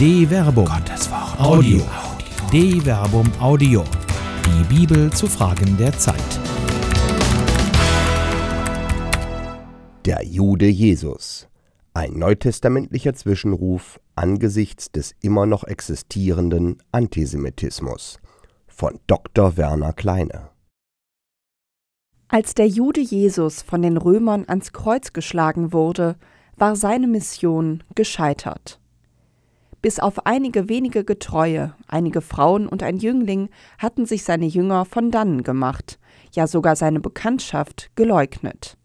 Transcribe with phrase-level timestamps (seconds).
[0.00, 0.64] De Verbum.
[0.64, 1.38] Gottes Wort.
[1.38, 1.82] Audio.
[2.50, 3.84] De Verbum Audio.
[4.46, 6.16] Die Bibel zu Fragen der Zeit.
[10.06, 11.48] Der Jude Jesus.
[11.92, 18.20] Ein neutestamentlicher Zwischenruf angesichts des immer noch existierenden Antisemitismus
[18.68, 19.58] von Dr.
[19.58, 20.48] Werner Kleine.
[22.28, 26.16] Als der Jude Jesus von den Römern ans Kreuz geschlagen wurde,
[26.56, 28.79] war seine Mission gescheitert.
[29.82, 33.48] Bis auf einige wenige Getreue, einige Frauen und ein Jüngling
[33.78, 35.98] hatten sich seine Jünger von dannen gemacht,
[36.34, 38.76] ja sogar seine Bekanntschaft geleugnet.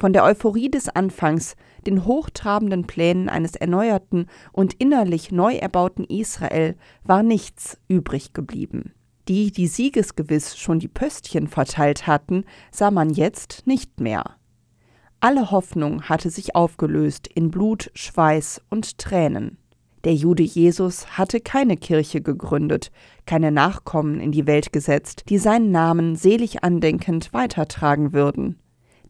[0.00, 6.76] Von der Euphorie des Anfangs, den hochtrabenden Plänen eines erneuerten und innerlich neu erbauten Israel,
[7.02, 8.94] war nichts übrig geblieben.
[9.26, 14.36] Die, die siegesgewiss schon die Pöstchen verteilt hatten, sah man jetzt nicht mehr.
[15.20, 19.58] Alle Hoffnung hatte sich aufgelöst in Blut, Schweiß und Tränen.
[20.08, 22.90] Der Jude Jesus hatte keine Kirche gegründet,
[23.26, 28.58] keine Nachkommen in die Welt gesetzt, die seinen Namen selig andenkend weitertragen würden.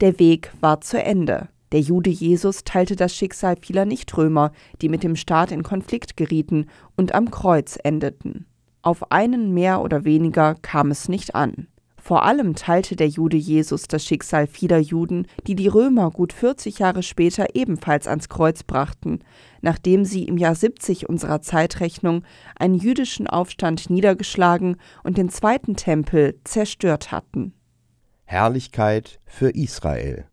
[0.01, 1.51] Der Weg war zu Ende.
[1.71, 4.51] Der Jude Jesus teilte das Schicksal vieler Nichtrömer,
[4.83, 8.47] die mit dem Staat in Konflikt gerieten und am Kreuz endeten.
[8.83, 11.69] Auf einen mehr oder weniger kam es nicht an.
[12.01, 16.79] Vor allem teilte der Jude Jesus das Schicksal vieler Juden, die die Römer gut 40
[16.79, 19.19] Jahre später ebenfalls ans Kreuz brachten,
[19.61, 22.23] nachdem sie im Jahr 70 unserer Zeitrechnung
[22.59, 27.53] einen jüdischen Aufstand niedergeschlagen und den zweiten Tempel zerstört hatten.
[28.25, 30.27] Herrlichkeit für Israel.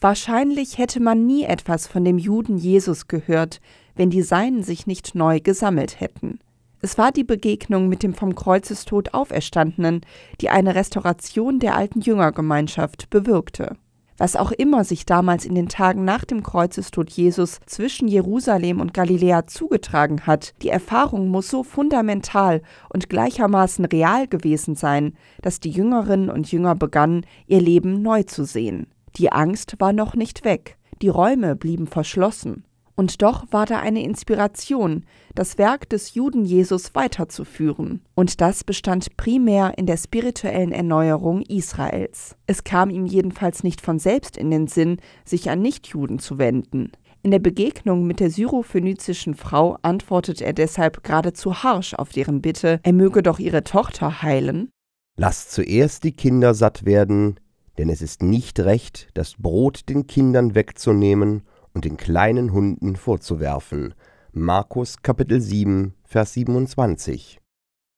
[0.00, 3.60] Wahrscheinlich hätte man nie etwas von dem Juden Jesus gehört,
[3.94, 6.38] wenn die Seinen sich nicht neu gesammelt hätten.
[6.82, 10.02] Es war die Begegnung mit dem vom Kreuzestod Auferstandenen,
[10.40, 13.76] die eine Restauration der alten Jüngergemeinschaft bewirkte.
[14.18, 18.94] Was auch immer sich damals in den Tagen nach dem Kreuzestod Jesus zwischen Jerusalem und
[18.94, 25.70] Galiläa zugetragen hat, die Erfahrung muss so fundamental und gleichermaßen real gewesen sein, dass die
[25.70, 28.86] Jüngerinnen und Jünger begannen, ihr Leben neu zu sehen.
[29.16, 32.64] Die Angst war noch nicht weg, die Räume blieben verschlossen.
[32.96, 38.00] Und doch war da eine Inspiration, das Werk des Juden Jesus weiterzuführen.
[38.14, 42.36] Und das bestand primär in der spirituellen Erneuerung Israels.
[42.46, 44.96] Es kam ihm jedenfalls nicht von selbst in den Sinn,
[45.26, 46.90] sich an Nichtjuden zu wenden.
[47.22, 52.80] In der Begegnung mit der syrophönizischen Frau antwortet er deshalb geradezu harsch auf deren Bitte,
[52.82, 54.70] er möge doch ihre Tochter heilen.
[55.18, 57.40] Lasst zuerst die Kinder satt werden,
[57.76, 61.42] denn es ist nicht recht, das Brot den Kindern wegzunehmen
[61.76, 63.92] und den kleinen Hunden vorzuwerfen.
[64.32, 67.38] Markus Kapitel 7, Vers 27.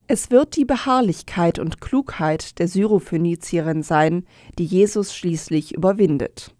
[0.09, 4.27] Es wird die Beharrlichkeit und Klugheit der Syrophönizierin sein,
[4.59, 6.57] die Jesus schließlich überwindet.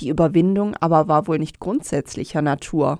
[0.00, 2.98] Die Überwindung aber war wohl nicht grundsätzlicher Natur.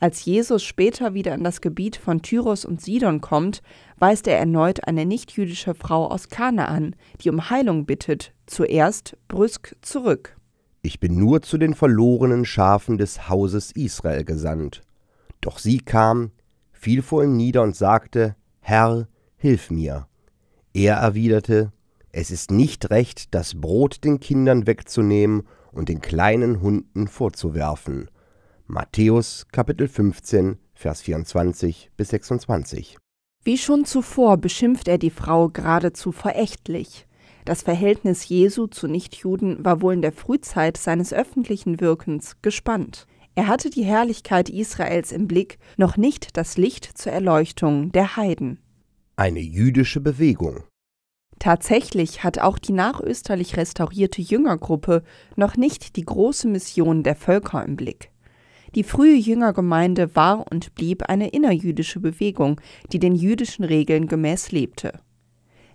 [0.00, 3.62] Als Jesus später wieder in das Gebiet von Tyros und Sidon kommt,
[3.98, 10.34] weist er erneut eine nichtjüdische Frau aus Kanaan, die um Heilung bittet, zuerst brüsk zurück.
[10.84, 14.82] Ich bin nur zu den verlorenen Schafen des Hauses Israel gesandt.
[15.40, 16.32] Doch sie kam,
[16.72, 19.06] fiel vor ihm nieder und sagte, Herr,
[19.36, 20.08] hilf mir.
[20.74, 21.72] Er erwiderte,
[22.10, 28.10] Es ist nicht recht, das Brot den Kindern wegzunehmen und den kleinen Hunden vorzuwerfen.
[28.66, 32.98] Matthäus Kapitel 15, Vers 24 bis 26.
[33.44, 37.06] Wie schon zuvor beschimpft er die Frau geradezu verächtlich.
[37.44, 43.06] Das Verhältnis Jesu zu Nichtjuden war wohl in der Frühzeit seines öffentlichen Wirkens gespannt.
[43.34, 48.60] Er hatte die Herrlichkeit Israels im Blick, noch nicht das Licht zur Erleuchtung der Heiden.
[49.16, 50.64] Eine jüdische Bewegung.
[51.38, 55.02] Tatsächlich hat auch die nachösterlich restaurierte Jüngergruppe
[55.34, 58.12] noch nicht die große Mission der Völker im Blick.
[58.74, 62.60] Die frühe Jüngergemeinde war und blieb eine innerjüdische Bewegung,
[62.92, 65.00] die den jüdischen Regeln gemäß lebte.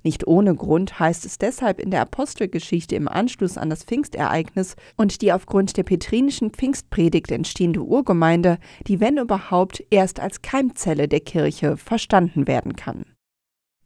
[0.07, 5.21] Nicht ohne Grund heißt es deshalb in der Apostelgeschichte im Anschluss an das Pfingstereignis und
[5.21, 8.57] die aufgrund der petrinischen Pfingstpredigt entstehende Urgemeinde,
[8.87, 13.03] die wenn überhaupt erst als Keimzelle der Kirche verstanden werden kann.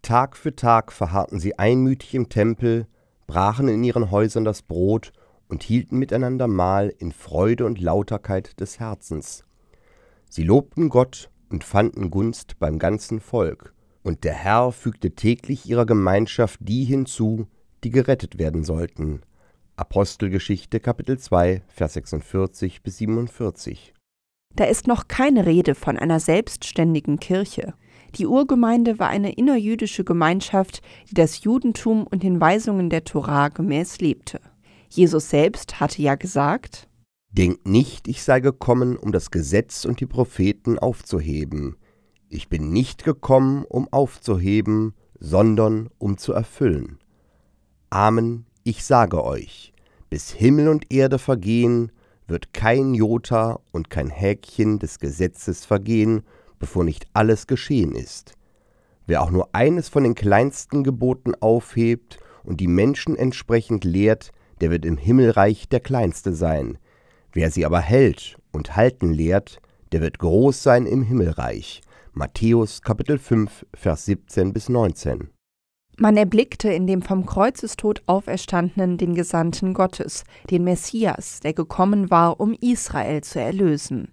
[0.04, 2.86] Tag für Tag verharrten sie einmütig im Tempel,
[3.26, 5.14] brachen in ihren Häusern das Brot
[5.48, 9.44] und hielten miteinander Mahl in Freude und Lauterkeit des Herzens.
[10.30, 15.86] Sie lobten Gott und fanden Gunst beim ganzen Volk und der Herr fügte täglich ihrer
[15.86, 17.48] Gemeinschaft die hinzu,
[17.84, 19.22] die gerettet werden sollten.
[19.76, 23.94] Apostelgeschichte Kapitel 2, Vers 46 bis 47.
[24.56, 27.74] Da ist noch keine Rede von einer selbstständigen Kirche.
[28.16, 34.00] Die Urgemeinde war eine innerjüdische Gemeinschaft, die das Judentum und den Weisungen der Torah gemäß
[34.00, 34.42] lebte.
[34.90, 36.90] Jesus selbst hatte ja gesagt:
[37.32, 41.78] Denkt nicht, ich sei gekommen, um das Gesetz und die Propheten aufzuheben.
[42.34, 46.98] Ich bin nicht gekommen, um aufzuheben, sondern um zu erfüllen.
[47.90, 49.74] Amen, ich sage euch,
[50.10, 51.92] bis Himmel und Erde vergehen,
[52.28, 56.22] wird kein Jota und kein Häkchen des Gesetzes vergehen,
[56.58, 58.32] bevor nicht alles geschehen ist.
[59.06, 64.32] Wer auch nur eines von den kleinsten Geboten aufhebt und die Menschen entsprechend lehrt,
[64.62, 66.78] der wird im Himmelreich der Kleinste sein.
[67.34, 69.60] Wer sie aber hält und halten lehrt,
[69.92, 71.82] der wird groß sein im Himmelreich.
[72.14, 75.30] Matthäus Kapitel 5, Vers 17 bis 19.
[75.98, 82.42] Man erblickte in dem vom Kreuzestod auferstandenen den Gesandten Gottes, den Messias, der gekommen war,
[82.42, 84.12] um Israel zu erlösen.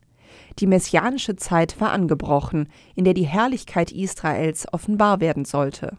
[0.61, 5.99] Die messianische Zeit war angebrochen, in der die Herrlichkeit Israels offenbar werden sollte.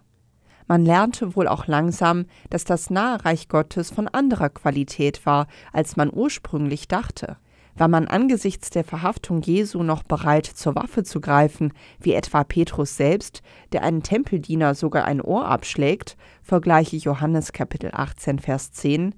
[0.68, 5.98] Man lernte wohl auch langsam, dass das nahe Reich Gottes von anderer Qualität war, als
[5.98, 7.36] man ursprünglich dachte.
[7.76, 12.98] War man angesichts der Verhaftung Jesu noch bereit, zur Waffe zu greifen, wie etwa Petrus
[12.98, 19.16] selbst, der einen Tempeldiener sogar ein Ohr abschlägt, vergleiche Johannes Kapitel 18, Vers 10,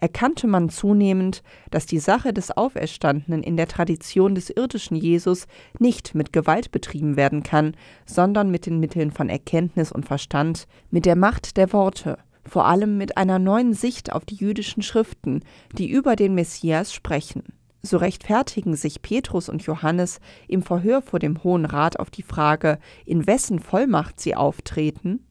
[0.00, 5.46] erkannte man zunehmend, dass die Sache des Auferstandenen in der Tradition des irdischen Jesus
[5.78, 7.76] nicht mit Gewalt betrieben werden kann,
[8.06, 12.96] sondern mit den Mitteln von Erkenntnis und Verstand, mit der Macht der Worte, vor allem
[12.96, 15.40] mit einer neuen Sicht auf die jüdischen Schriften,
[15.76, 17.44] die über den Messias sprechen.
[17.82, 22.78] So rechtfertigen sich Petrus und Johannes im Verhör vor dem Hohen Rat auf die Frage,
[23.06, 25.26] in wessen Vollmacht sie auftreten.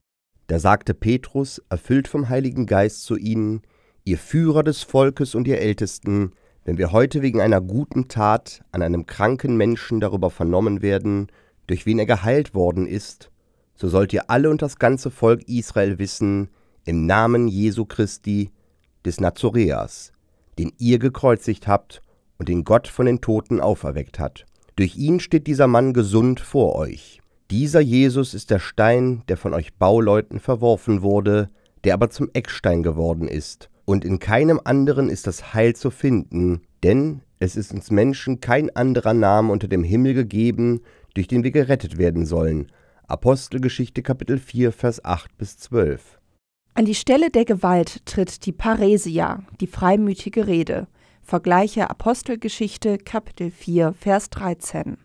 [0.48, 3.62] Da sagte Petrus, erfüllt vom Heiligen Geist zu ihnen,
[4.04, 6.32] ihr Führer des Volkes und ihr Ältesten,
[6.66, 11.28] wenn wir heute wegen einer guten Tat an einem kranken Menschen darüber vernommen werden,
[11.68, 13.30] durch wen er geheilt worden ist,
[13.76, 16.50] so sollt ihr alle und das ganze Volk Israel wissen,
[16.84, 18.52] im Namen Jesu Christi,
[19.06, 20.12] des Nazoreas,
[20.58, 22.02] den ihr gekreuzigt habt
[22.40, 24.46] und den Gott von den Toten auferweckt hat.
[24.76, 27.22] Durch ihn steht dieser Mann gesund vor euch.
[27.52, 31.50] Dieser Jesus ist der Stein, der von euch Bauleuten verworfen wurde,
[31.84, 36.62] der aber zum Eckstein geworden ist und in keinem anderen ist das Heil zu finden,
[36.84, 40.82] denn es ist uns Menschen kein anderer Name unter dem Himmel gegeben,
[41.16, 42.72] durch den wir gerettet werden sollen.
[43.08, 46.20] Apostelgeschichte Kapitel 4 Vers 8 bis 12.
[46.76, 50.86] An die Stelle der Gewalt tritt die Paresia, die freimütige Rede.
[51.30, 54.98] Vergleiche Apostelgeschichte Kapitel 4 Vers 13.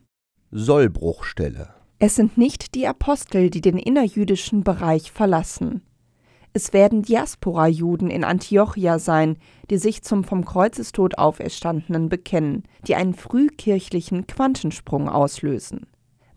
[0.51, 1.75] Sollbruchstelle.
[1.99, 5.83] Es sind nicht die Apostel, die den innerjüdischen Bereich verlassen.
[6.55, 9.37] Es werden Diaspora-Juden in Antiochia sein,
[9.69, 15.87] die sich zum vom Kreuzestod Auferstandenen bekennen, die einen frühkirchlichen Quantensprung auslösen.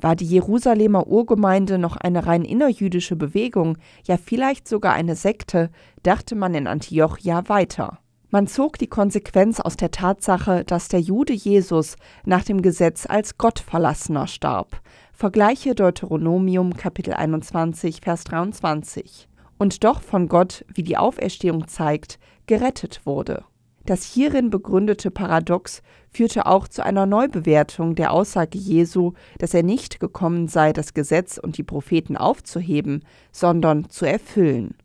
[0.02, 5.70] War die Jerusalemer Urgemeinde noch eine rein innerjüdische Bewegung, ja vielleicht sogar eine Sekte,
[6.04, 8.00] dachte man in Antiochia weiter.
[8.30, 11.96] Man zog die Konsequenz aus der Tatsache, dass der Jude Jesus
[12.26, 14.82] nach dem Gesetz als Gottverlassener starb.
[15.14, 23.06] Vergleiche Deuteronomium Kapitel 21 Vers 23 und doch von Gott, wie die Auferstehung zeigt, gerettet
[23.06, 23.46] wurde.
[23.86, 30.02] Das hierin begründete Paradox führte auch zu einer Neubewertung der Aussage Jesu, dass er nicht
[30.02, 34.76] gekommen sei, das Gesetz und die Propheten aufzuheben, sondern zu erfüllen.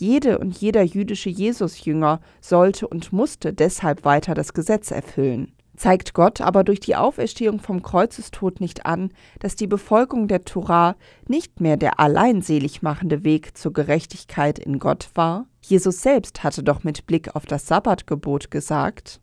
[0.00, 6.42] Jede und jeder jüdische Jesusjünger sollte und musste deshalb weiter das Gesetz erfüllen zeigt Gott
[6.42, 10.94] aber durch die Auferstehung vom Kreuzestod nicht an, dass die Befolgung der Tora
[11.26, 15.46] nicht mehr der allein selig machende Weg zur Gerechtigkeit in Gott war?
[15.62, 19.22] Jesus selbst hatte doch mit Blick auf das Sabbatgebot gesagt: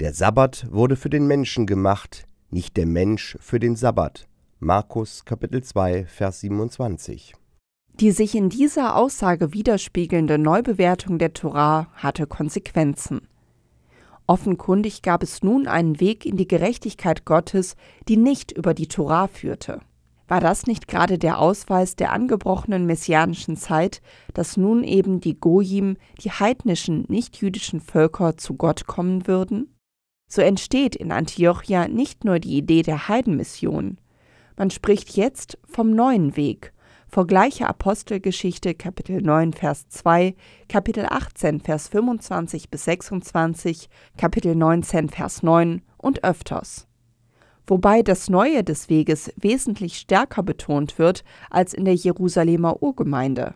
[0.00, 4.26] Der Sabbat wurde für den Menschen gemacht, nicht der Mensch für den Sabbat.
[4.60, 7.34] Markus Kapitel 2 Vers 27.
[8.00, 13.28] Die sich in dieser Aussage widerspiegelnde Neubewertung der Tora hatte Konsequenzen.
[14.26, 17.76] Offenkundig gab es nun einen Weg in die Gerechtigkeit Gottes,
[18.08, 19.80] die nicht über die Tora führte.
[20.26, 25.96] War das nicht gerade der Ausweis der angebrochenen messianischen Zeit, dass nun eben die Gojim,
[26.20, 29.76] die heidnischen, nichtjüdischen Völker zu Gott kommen würden?
[30.26, 33.98] So entsteht in Antiochia nicht nur die Idee der Heidenmission.
[34.56, 36.73] Man spricht jetzt vom neuen Weg,
[37.14, 40.34] Vergleiche Apostelgeschichte Kapitel 9 Vers 2,
[40.68, 46.88] Kapitel 18 Vers 25 bis 26, Kapitel 19 Vers 9 und öfters.
[47.68, 53.54] Wobei das Neue des Weges wesentlich stärker betont wird als in der Jerusalemer Urgemeinde.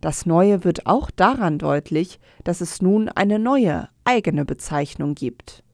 [0.00, 5.64] Das Neue wird auch daran deutlich, dass es nun eine neue, eigene Bezeichnung gibt.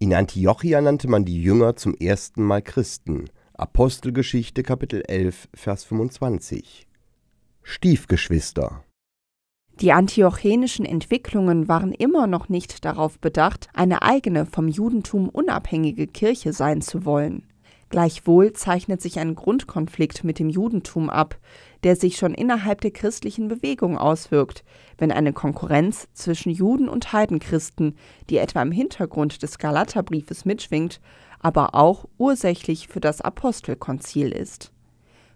[0.00, 3.26] In Antiochia nannte man die Jünger zum ersten Mal Christen,
[3.58, 6.86] Apostelgeschichte Kapitel 11 Vers 25
[7.62, 8.84] Stiefgeschwister
[9.80, 16.52] Die antiochenischen Entwicklungen waren immer noch nicht darauf bedacht, eine eigene vom Judentum unabhängige Kirche
[16.52, 17.44] sein zu wollen.
[17.88, 21.38] Gleichwohl zeichnet sich ein Grundkonflikt mit dem Judentum ab,
[21.82, 24.64] der sich schon innerhalb der christlichen Bewegung auswirkt,
[24.98, 27.96] wenn eine Konkurrenz zwischen Juden und Heidenchristen,
[28.28, 31.00] die etwa im Hintergrund des Galaterbriefes mitschwingt,
[31.40, 34.72] aber auch ursächlich für das Apostelkonzil ist.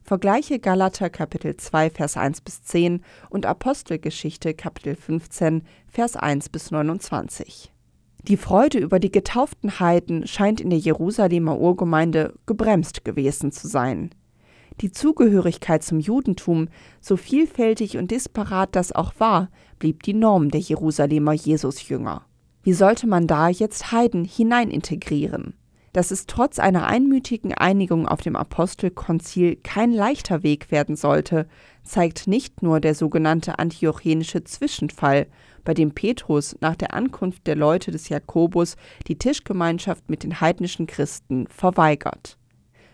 [0.03, 6.71] Vergleiche Galater Kapitel 2 Vers 1 bis 10 und Apostelgeschichte Kapitel 15 Vers 1 bis
[6.71, 7.71] 29.
[8.27, 14.11] Die Freude über die getauften Heiden scheint in der Jerusalemer Urgemeinde gebremst gewesen zu sein.
[14.81, 16.69] Die Zugehörigkeit zum Judentum,
[17.01, 22.25] so vielfältig und disparat das auch war, blieb die Norm der Jerusalemer Jesusjünger.
[22.63, 25.55] Wie sollte man da jetzt Heiden hineinintegrieren?
[25.93, 31.49] Dass es trotz einer einmütigen Einigung auf dem Apostelkonzil kein leichter Weg werden sollte,
[31.83, 35.27] zeigt nicht nur der sogenannte antiochenische Zwischenfall,
[35.65, 38.77] bei dem Petrus nach der Ankunft der Leute des Jakobus
[39.09, 42.39] die Tischgemeinschaft mit den heidnischen Christen verweigert.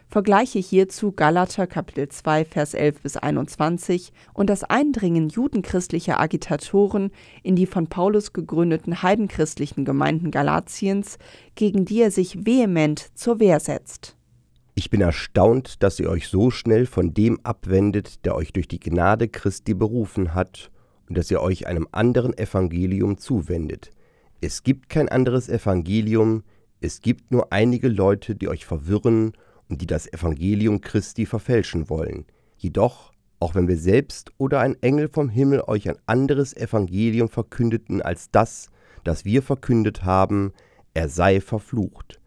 [0.09, 7.11] Vergleiche hierzu Galater Kapitel 2 Vers 11 bis 21 und das Eindringen judenchristlicher Agitatoren
[7.43, 11.19] in die von Paulus gegründeten heidenchristlichen Gemeinden Galatiens,
[11.57, 14.17] gegen die er sich vehement zur Wehr setzt.
[14.77, 18.81] Ich bin erstaunt, dass ihr euch so schnell von dem abwendet, der euch durch die
[18.81, 20.71] Gnade Christi berufen hat,
[21.09, 23.91] und dass ihr euch einem anderen Evangelium zuwendet.
[24.41, 26.45] Es gibt kein anderes Evangelium,
[26.81, 29.33] es gibt nur einige Leute, die euch verwirren
[29.68, 32.26] die das Evangelium Christi verfälschen wollen.
[32.56, 38.00] Jedoch, auch wenn wir selbst oder ein Engel vom Himmel euch ein anderes Evangelium verkündeten
[38.00, 38.70] als das,
[39.04, 40.52] das wir verkündet haben,
[40.94, 42.20] er sei verflucht.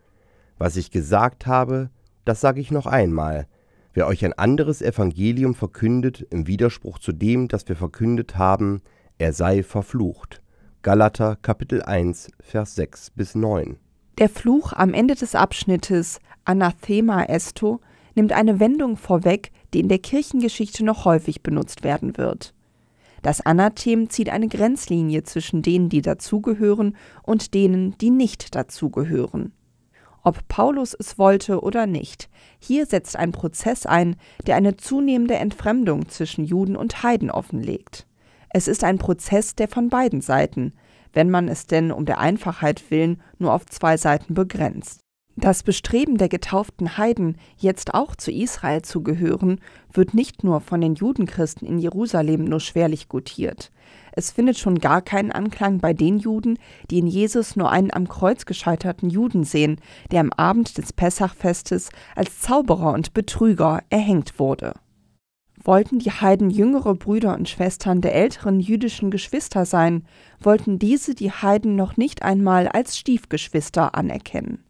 [0.57, 1.89] Was ich gesagt habe,
[2.25, 3.47] das sage ich noch einmal.
[3.93, 8.81] Wer euch ein anderes Evangelium verkündet im Widerspruch zu dem, das wir verkündet haben,
[9.17, 10.41] er sei verflucht.
[10.83, 13.77] Galater Kapitel 1 Vers 6 bis 9.
[14.19, 17.79] Der Fluch am Ende des Abschnittes Anathema esto
[18.15, 22.53] nimmt eine Wendung vorweg, die in der Kirchengeschichte noch häufig benutzt werden wird.
[23.21, 29.53] Das Anathem zieht eine Grenzlinie zwischen denen, die dazugehören, und denen, die nicht dazugehören.
[30.21, 36.09] Ob Paulus es wollte oder nicht, hier setzt ein Prozess ein, der eine zunehmende Entfremdung
[36.09, 38.05] zwischen Juden und Heiden offenlegt.
[38.49, 40.73] Es ist ein Prozess, der von beiden Seiten,
[41.13, 45.01] wenn man es denn um der Einfachheit willen nur auf zwei Seiten begrenzt.
[45.41, 49.61] Das Bestreben der getauften Heiden, jetzt auch zu Israel zu gehören,
[49.93, 53.71] wird nicht nur von den Judenchristen in Jerusalem nur schwerlich gutiert.
[54.11, 56.59] Es findet schon gar keinen Anklang bei den Juden,
[56.91, 59.79] die in Jesus nur einen am Kreuz gescheiterten Juden sehen,
[60.11, 64.73] der am Abend des Pessachfestes als Zauberer und Betrüger erhängt wurde.
[65.63, 70.05] Wollten die Heiden jüngere Brüder und Schwestern der älteren jüdischen Geschwister sein,
[70.39, 74.63] wollten diese die Heiden noch nicht einmal als Stiefgeschwister anerkennen.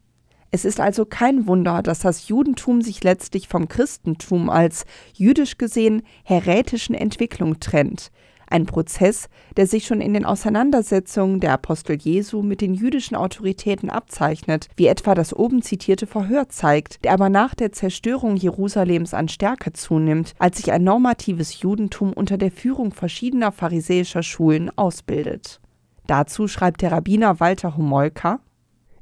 [0.51, 6.01] Es ist also kein Wunder, dass das Judentum sich letztlich vom Christentum als jüdisch gesehen
[6.23, 8.11] häretischen Entwicklung trennt,
[8.49, 13.89] ein Prozess, der sich schon in den Auseinandersetzungen der Apostel Jesu mit den jüdischen Autoritäten
[13.89, 19.29] abzeichnet, wie etwa das oben zitierte Verhör zeigt, der aber nach der Zerstörung Jerusalems an
[19.29, 25.59] Stärke zunimmt, als sich ein normatives Judentum unter der Führung verschiedener pharisäischer Schulen ausbildet.
[26.07, 28.39] Dazu schreibt der Rabbiner Walter Homolka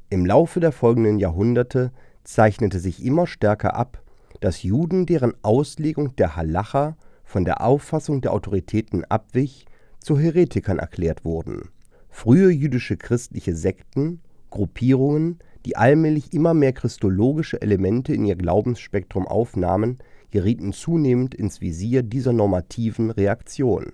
[0.10, 1.92] im Laufe der folgenden Jahrhunderte
[2.24, 4.02] zeichnete sich immer stärker ab,
[4.40, 6.96] dass Juden, deren Auslegung der Halacha
[7.28, 9.66] von der Auffassung der Autoritäten abwich,
[10.00, 11.70] zu Heretikern erklärt wurden.
[12.10, 19.98] Frühe jüdische christliche Sekten, Gruppierungen, die allmählich immer mehr christologische Elemente in ihr Glaubensspektrum aufnahmen,
[20.32, 23.92] gerieten zunehmend ins Visier dieser normativen Reaktion.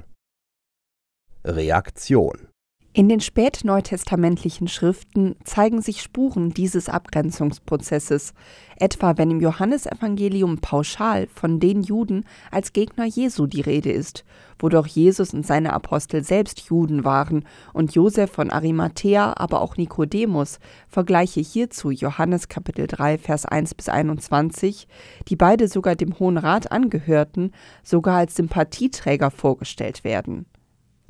[1.43, 2.52] Reaktion
[2.95, 8.35] in den spätneutestamentlichen Schriften zeigen sich Spuren dieses Abgrenzungsprozesses,
[8.77, 14.23] etwa wenn im Johannesevangelium pauschal von den Juden als Gegner Jesu die Rede ist,
[14.59, 19.75] wo doch Jesus und seine Apostel selbst Juden waren und Josef von Arimathea, aber auch
[19.75, 24.87] Nikodemus, vergleiche hierzu Johannes Kapitel 3 Vers 1 bis 21,
[25.29, 30.45] die beide sogar dem Hohen Rat angehörten, sogar als Sympathieträger vorgestellt werden.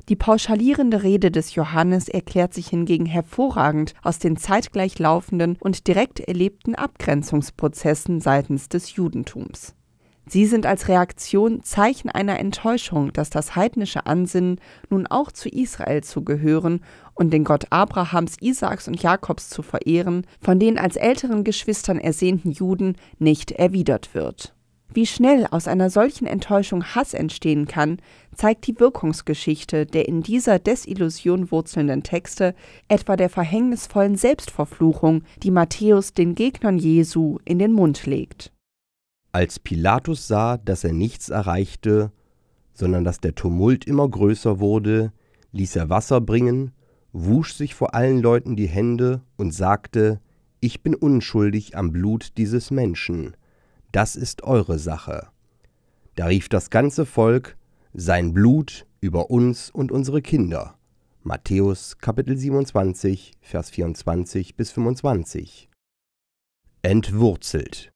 [0.08, 6.20] Die pauschalierende Rede des Johannes erklärt sich hingegen hervorragend aus den zeitgleich laufenden und direkt
[6.20, 9.74] erlebten Abgrenzungsprozessen seitens des Judentums.
[10.26, 14.58] Sie sind als Reaktion Zeichen einer Enttäuschung, dass das heidnische Ansinnen,
[14.88, 16.80] nun auch zu Israel zu gehören
[17.14, 22.50] und den Gott Abrahams, Isaaks und Jakobs zu verehren, von den als älteren Geschwistern ersehnten
[22.50, 24.54] Juden nicht erwidert wird.
[24.94, 27.98] Wie schnell aus einer solchen Enttäuschung Hass entstehen kann,
[28.32, 32.54] zeigt die Wirkungsgeschichte der in dieser Desillusion wurzelnden Texte,
[32.86, 38.52] etwa der verhängnisvollen Selbstverfluchung, die Matthäus den Gegnern Jesu in den Mund legt.
[39.32, 42.12] Als Pilatus sah, dass er nichts erreichte,
[42.72, 45.12] sondern dass der Tumult immer größer wurde,
[45.50, 46.70] ließ er Wasser bringen,
[47.12, 50.20] wusch sich vor allen Leuten die Hände und sagte,
[50.60, 53.34] Ich bin unschuldig am Blut dieses Menschen
[53.94, 55.28] das ist eure Sache.
[56.16, 57.56] Da rief das ganze Volk,
[57.92, 60.76] sein Blut über uns und unsere Kinder.
[61.22, 65.68] Matthäus Kapitel 27, Vers 24 bis 25.
[66.82, 67.92] Entwurzelt.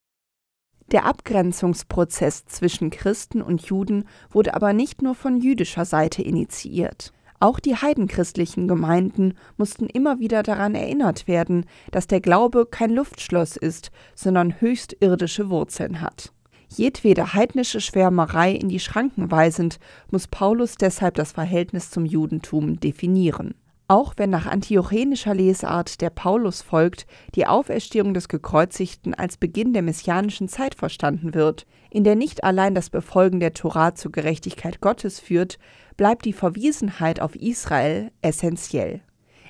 [0.92, 7.12] Der Abgrenzungsprozess zwischen Christen und Juden wurde aber nicht nur von jüdischer Seite initiiert.
[7.40, 13.56] Auch die heidenchristlichen Gemeinden mussten immer wieder daran erinnert werden, dass der Glaube kein Luftschloss
[13.56, 16.32] ist, sondern höchst irdische Wurzeln hat.
[16.68, 19.78] Jedwede heidnische Schwärmerei in die Schranken weisend,
[20.10, 23.54] muss Paulus deshalb das Verhältnis zum Judentum definieren.
[23.90, 29.80] Auch wenn nach antiochenischer Lesart der Paulus folgt, die Auferstehung des Gekreuzigten als Beginn der
[29.80, 35.20] messianischen Zeit verstanden wird, in der nicht allein das Befolgen der Torah zur Gerechtigkeit Gottes
[35.20, 35.58] führt,
[35.96, 39.00] bleibt die Verwiesenheit auf Israel essentiell.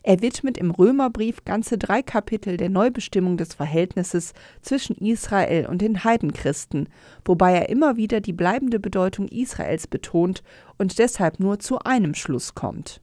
[0.04, 6.04] Er widmet im Römerbrief ganze drei Kapitel der Neubestimmung des Verhältnisses zwischen Israel und den
[6.04, 6.88] Heidenchristen,
[7.25, 10.45] wobei er immer wieder die bleibende Bedeutung Israels betont
[10.78, 13.00] und deshalb nur zu einem Schluss kommt.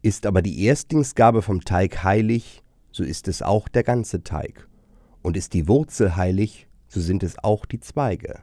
[0.00, 2.62] Ist aber die Erstlingsgabe vom Teig heilig,
[2.92, 4.68] so ist es auch der ganze Teig.
[5.22, 8.40] Und ist die Wurzel heilig, so sind es auch die Zweige.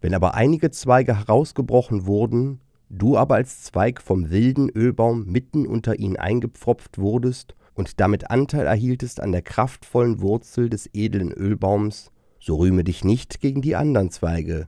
[0.00, 5.98] Wenn aber einige Zweige herausgebrochen wurden, du aber als Zweig vom wilden Ölbaum mitten unter
[6.00, 12.56] ihnen eingepfropft wurdest und damit Anteil erhieltest an der kraftvollen Wurzel des edlen Ölbaums, so
[12.56, 14.66] rühme dich nicht gegen die anderen Zweige.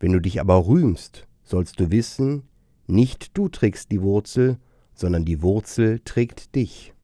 [0.00, 2.42] Wenn du dich aber rühmst, sollst du wissen,
[2.88, 4.58] nicht du trägst die Wurzel,
[4.94, 6.94] sondern die Wurzel trägt dich.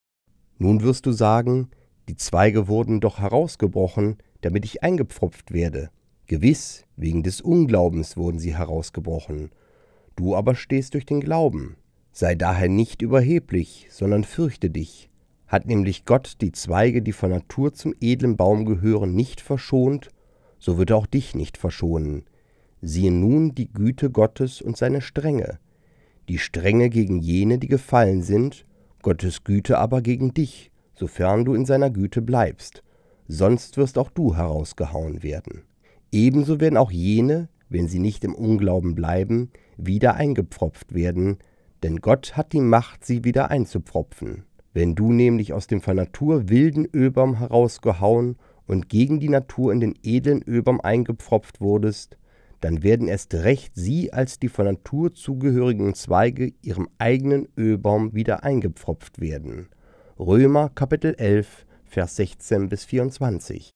[0.59, 1.69] Nun wirst du sagen,
[2.09, 5.91] die Zweige wurden doch herausgebrochen, damit ich eingepfropft werde.
[6.27, 9.51] Gewiss, wegen des Unglaubens wurden sie herausgebrochen.
[10.17, 11.77] Du aber stehst durch den Glauben.
[12.13, 15.11] Sei daher nicht überheblich, sondern fürchte dich.
[15.47, 20.11] Hat nämlich Gott die Zweige, die von Natur zum edlen Baum gehören, nicht verschont,
[20.59, 22.25] so wird er auch dich nicht verschonen.
[22.83, 25.59] Siehe nun die Güte Gottes und seine Strenge
[26.31, 28.65] die Strenge gegen jene, die gefallen sind,
[29.03, 32.85] Gottes Güte aber gegen dich, sofern du in seiner Güte bleibst,
[33.27, 35.63] sonst wirst auch du herausgehauen werden.
[36.13, 41.39] Ebenso werden auch jene, wenn sie nicht im Unglauben bleiben, wieder eingepfropft werden,
[41.83, 44.45] denn Gott hat die Macht, sie wieder einzupfropfen.
[44.73, 48.37] Wenn du nämlich aus dem von Natur wilden Ölbaum herausgehauen
[48.69, 52.19] und gegen die Natur in den edlen Ölbaum eingepfropft wurdest,
[52.61, 58.45] dann werden erst recht sie als die von Natur zugehörigen Zweige ihrem eigenen Ölbaum wieder
[58.45, 59.69] eingepfropft werden.
[60.19, 63.71] Römer Kapitel 11, Vers 16 bis 24.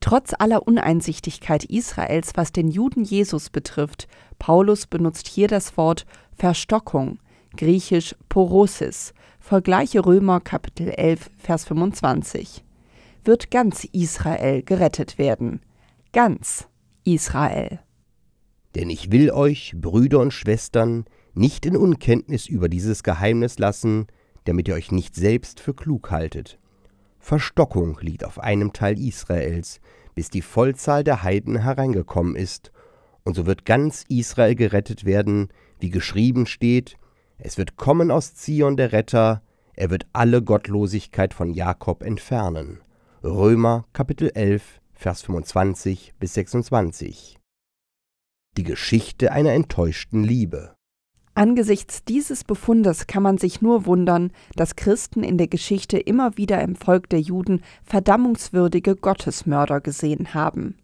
[0.00, 4.06] Trotz aller Uneinsichtigkeit Israels, was den Juden Jesus betrifft,
[4.38, 6.04] Paulus benutzt hier das Wort
[6.36, 7.18] Verstockung,
[7.56, 12.64] griechisch Porosis, vergleiche Römer Kapitel 11, Vers 25.
[13.24, 15.60] Wird ganz Israel gerettet werden.
[16.12, 16.68] Ganz
[17.04, 17.83] Israel.
[18.74, 24.06] Denn ich will euch, Brüder und Schwestern, nicht in Unkenntnis über dieses Geheimnis lassen,
[24.44, 26.58] damit ihr euch nicht selbst für klug haltet.
[27.18, 29.80] Verstockung liegt auf einem Teil Israels,
[30.14, 32.70] bis die Vollzahl der Heiden hereingekommen ist,
[33.24, 35.48] und so wird ganz Israel gerettet werden,
[35.80, 36.96] wie geschrieben steht,
[37.38, 39.42] es wird kommen aus Zion der Retter,
[39.74, 42.80] er wird alle Gottlosigkeit von Jakob entfernen.
[43.24, 47.38] Römer Kapitel 11, Vers 25 bis 26
[48.56, 50.74] die Geschichte einer enttäuschten Liebe.
[51.36, 56.62] Angesichts dieses Befundes kann man sich nur wundern, dass Christen in der Geschichte immer wieder
[56.62, 60.76] im Volk der Juden verdammungswürdige Gottesmörder gesehen haben.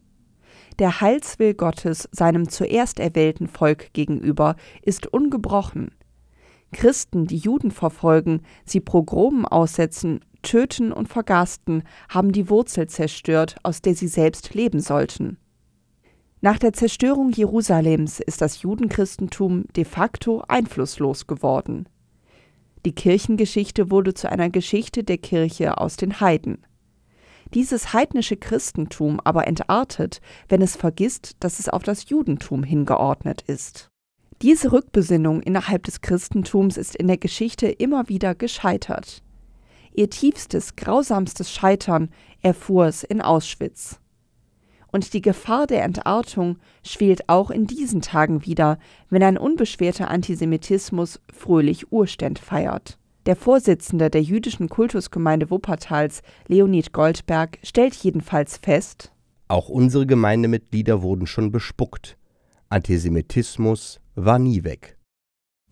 [0.81, 5.93] Der Heilswill Gottes seinem zuerst erwählten Volk gegenüber ist ungebrochen.
[6.73, 13.83] Christen, die Juden verfolgen, sie Progromen aussetzen, töten und vergasten, haben die Wurzel zerstört, aus
[13.83, 15.37] der sie selbst leben sollten.
[16.43, 21.87] Nach der Zerstörung Jerusalems ist das Judenchristentum de facto einflusslos geworden.
[22.87, 26.65] Die Kirchengeschichte wurde zu einer Geschichte der Kirche aus den Heiden.
[27.53, 33.91] Dieses heidnische Christentum aber entartet, wenn es vergisst, dass es auf das Judentum hingeordnet ist.
[34.41, 39.23] Diese Rückbesinnung innerhalb des Christentums ist in der Geschichte immer wieder gescheitert.
[39.93, 42.09] Ihr tiefstes, grausamstes Scheitern
[42.41, 44.00] erfuhr es in Auschwitz.
[44.93, 51.21] Und die Gefahr der Entartung schwelt auch in diesen Tagen wieder, wenn ein unbeschwerter Antisemitismus
[51.33, 52.99] fröhlich Urständ feiert.
[53.27, 59.13] Der Vorsitzende der jüdischen Kultusgemeinde Wuppertals, Leonid Goldberg, stellt jedenfalls fest,
[59.51, 62.17] auch unsere Gemeindemitglieder wurden schon bespuckt.
[62.69, 64.97] Antisemitismus war nie weg.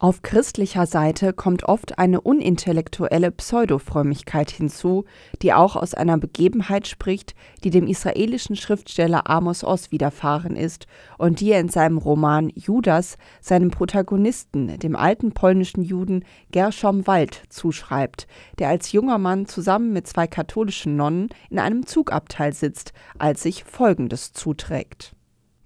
[0.00, 5.06] Auf christlicher Seite kommt oft eine unintellektuelle Pseudofrömmigkeit hinzu,
[5.42, 7.34] die auch aus einer Begebenheit spricht,
[7.64, 10.86] die dem israelischen Schriftsteller Amos Oz widerfahren ist
[11.18, 17.42] und die er in seinem Roman Judas seinem Protagonisten, dem alten polnischen Juden Gershom Wald,
[17.48, 18.28] zuschreibt,
[18.60, 23.64] der als junger Mann zusammen mit zwei katholischen Nonnen in einem Zugabteil sitzt, als sich
[23.64, 25.16] Folgendes zuträgt.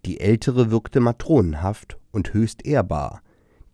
[0.07, 3.21] Die ältere wirkte matronenhaft und höchst ehrbar,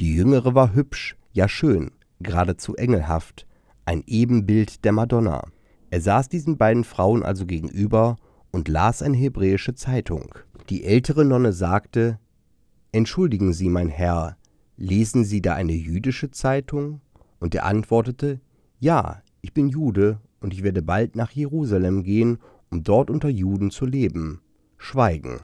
[0.01, 3.47] die jüngere war hübsch, ja schön, geradezu engelhaft,
[3.85, 5.45] ein Ebenbild der Madonna.
[5.91, 8.17] Er saß diesen beiden Frauen also gegenüber
[8.51, 10.35] und las eine hebräische Zeitung.
[10.69, 12.19] Die ältere Nonne sagte
[12.93, 14.37] Entschuldigen Sie, mein Herr,
[14.77, 17.01] lesen Sie da eine jüdische Zeitung?
[17.39, 18.41] Und er antwortete
[18.79, 22.39] Ja, ich bin Jude und ich werde bald nach Jerusalem gehen,
[22.71, 24.41] um dort unter Juden zu leben.
[24.77, 25.41] Schweigen.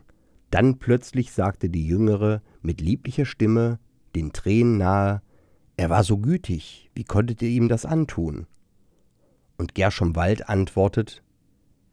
[0.50, 3.78] Dann plötzlich sagte die Jüngere mit lieblicher Stimme
[4.14, 5.22] den Tränen nahe,
[5.76, 8.46] er war so gütig, wie konntet ihr ihm das antun?
[9.56, 11.22] Und Gershom Wald antwortet,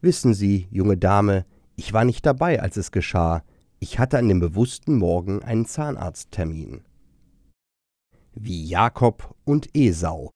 [0.00, 1.44] Wissen Sie, junge Dame,
[1.76, 3.42] ich war nicht dabei, als es geschah,
[3.78, 6.82] ich hatte an dem bewussten Morgen einen Zahnarzttermin.
[8.34, 10.30] Wie Jakob und Esau.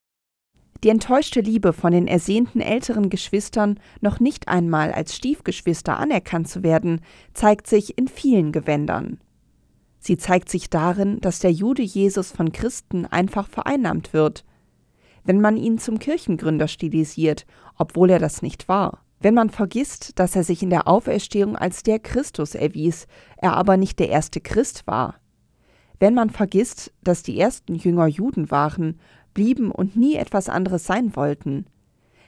[0.84, 6.62] Die enttäuschte Liebe von den ersehnten älteren Geschwistern, noch nicht einmal als Stiefgeschwister anerkannt zu
[6.62, 7.00] werden,
[7.32, 9.18] zeigt sich in vielen Gewändern.
[10.06, 14.44] Sie zeigt sich darin, dass der Jude Jesus von Christen einfach vereinnahmt wird.
[15.24, 17.44] Wenn man ihn zum Kirchengründer stilisiert,
[17.76, 19.00] obwohl er das nicht war.
[19.18, 23.76] Wenn man vergisst, dass er sich in der Auferstehung als der Christus erwies, er aber
[23.76, 25.16] nicht der erste Christ war.
[25.98, 29.00] Wenn man vergisst, dass die ersten Jünger Juden waren,
[29.34, 31.66] blieben und nie etwas anderes sein wollten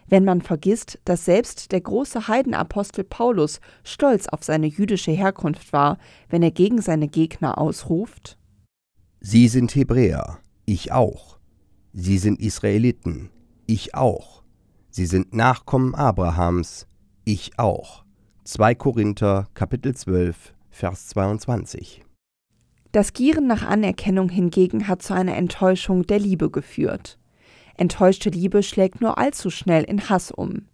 [0.09, 5.99] wenn man vergisst, dass selbst der große Heidenapostel Paulus stolz auf seine jüdische Herkunft war,
[6.29, 8.39] wenn er gegen seine Gegner ausruft
[9.21, 11.39] Sie sind Hebräer, ich auch.
[11.93, 13.31] Sie sind Israeliten,
[13.67, 14.45] ich auch.
[14.91, 16.87] Sie sind Nachkommen Abrahams,
[17.25, 18.05] ich auch.
[18.45, 22.05] 2 Korinther Kapitel 12 Vers 22
[22.93, 27.19] Das Gieren nach Anerkennung hingegen hat zu einer Enttäuschung der Liebe geführt.
[27.79, 30.67] Enttäuschte Liebe schlägt nur allzu schnell in Hass um.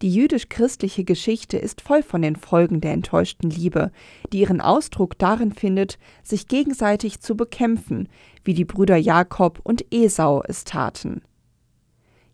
[0.00, 3.92] Die jüdisch-christliche Geschichte ist voll von den Folgen der enttäuschten Liebe,
[4.32, 8.08] die ihren Ausdruck darin findet, sich gegenseitig zu bekämpfen,
[8.42, 11.22] wie die Brüder Jakob und Esau es taten.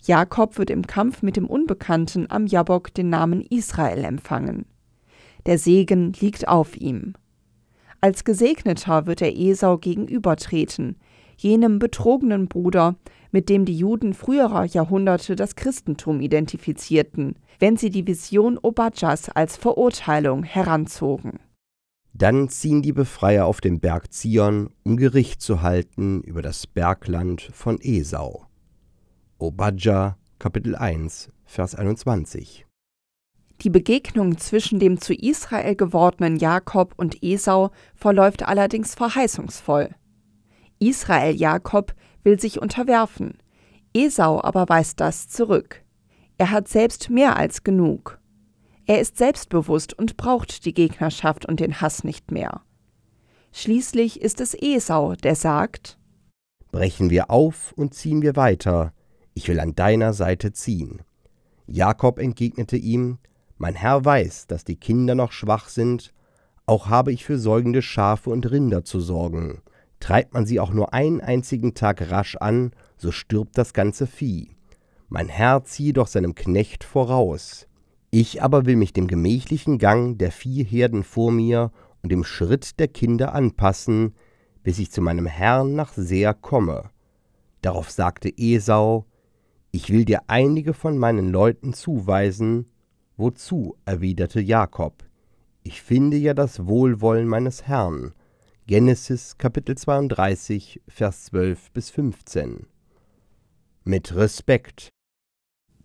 [0.03, 4.65] Jakob wird im Kampf mit dem Unbekannten am Jabok den Namen Israel empfangen.
[5.45, 7.15] Der Segen liegt auf ihm.
[8.01, 10.97] Als Gesegneter wird er Esau gegenübertreten,
[11.39, 12.97] jenem betrogenen Bruder,
[13.31, 19.57] mit dem die Juden früherer Jahrhunderte das Christentum identifizierten, wenn sie die Vision Obadjas als
[19.57, 21.41] Verurteilung heranzogen.
[22.13, 27.49] Dann ziehen die Befreier auf den Berg Zion, um Gericht zu halten über das Bergland
[27.53, 28.47] von Esau.
[29.39, 32.67] Obadja, Kapitel 1, Vers 21.
[33.61, 39.95] Die Begegnung zwischen dem zu Israel gewordenen Jakob und Esau verläuft allerdings verheißungsvoll.
[40.79, 43.39] Israel Jakob will sich unterwerfen.
[43.95, 45.83] Esau aber weist das zurück.
[46.37, 48.21] Er hat selbst mehr als genug.
[48.87, 52.63] Er ist selbstbewusst und braucht die Gegnerschaft und den Hass nicht mehr.
[53.53, 55.99] Schließlich ist es Esau, der sagt
[56.71, 58.93] Brechen wir auf und ziehen wir weiter,
[59.35, 61.03] ich will an deiner Seite ziehen.
[61.67, 63.19] Jakob entgegnete ihm
[63.57, 66.13] Mein Herr weiß, dass die Kinder noch schwach sind,
[66.67, 69.63] auch habe ich für säugende Schafe und Rinder zu sorgen.
[70.01, 74.51] Treibt man sie auch nur einen einzigen Tag rasch an, so stirbt das ganze Vieh.
[75.09, 77.67] Mein Herr ziehe doch seinem Knecht voraus.
[78.11, 82.89] Ich aber will mich dem gemächlichen Gang der Viehherden vor mir und dem Schritt der
[82.89, 84.15] Kinder anpassen,
[84.63, 86.91] bis ich zu meinem Herrn nach Seer komme.
[87.61, 89.07] Darauf sagte Esau,
[89.71, 92.67] ich will dir einige von meinen Leuten zuweisen.
[93.17, 93.77] Wozu?
[93.85, 95.05] erwiderte Jakob.
[95.63, 98.15] Ich finde ja das Wohlwollen meines Herrn.
[98.69, 102.67] Genesis Kapitel 32, Vers 12 bis 15.
[103.85, 104.91] Mit Respekt.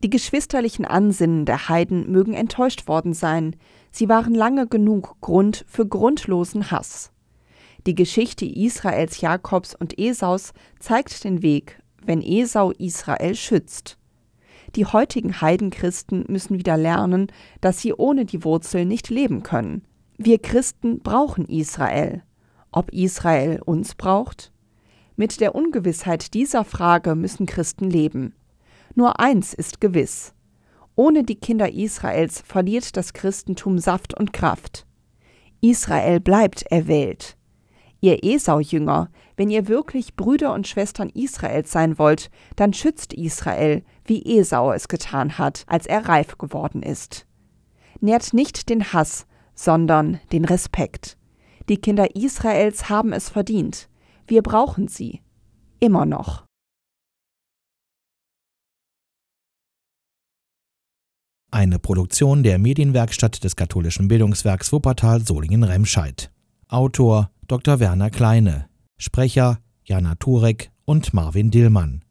[0.04, 3.56] Die geschwisterlichen Ansinnen der Heiden mögen enttäuscht worden sein,
[3.90, 7.14] sie waren lange genug Grund für grundlosen Hass.
[7.88, 13.98] Die Geschichte Israels Jakobs und Esaus zeigt den Weg, wenn Esau Israel schützt.
[14.76, 17.28] Die heutigen Heidenchristen müssen wieder lernen,
[17.62, 19.86] dass sie ohne die Wurzel nicht leben können.
[20.18, 22.24] Wir Christen brauchen Israel.
[22.76, 24.52] Ob Israel uns braucht?
[25.16, 28.34] Mit der Ungewissheit dieser Frage müssen Christen leben.
[28.96, 30.34] Nur eins ist gewiss.
[30.96, 34.88] Ohne die Kinder Israels verliert das Christentum Saft und Kraft.
[35.62, 37.38] Israel bleibt erwählt.
[38.02, 44.40] Ihr Esau-Jünger, wenn ihr wirklich Brüder und Schwestern Israels sein wollt, dann schützt Israel, wie
[44.40, 47.28] Esau es getan hat, als er reif geworden ist.
[48.02, 51.18] Nährt nicht den Hass, sondern den Respekt.
[51.70, 53.90] Die Kinder Israels haben es verdient.
[54.28, 55.22] Wir brauchen sie.
[55.80, 56.46] Immer noch.
[61.52, 66.32] Eine Produktion der Medienwerkstatt des katholischen Bildungswerks Wuppertal Solingen-Remscheid.
[66.68, 67.80] Autor Dr.
[67.80, 68.68] Werner Kleine.
[68.98, 72.03] Sprecher Jana Turek und Marvin Dillmann.